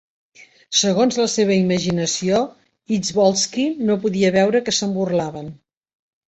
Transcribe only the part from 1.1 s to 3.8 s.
la seva imaginació, Izvolsky